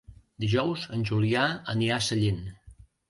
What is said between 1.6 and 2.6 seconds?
anirà a Sallent.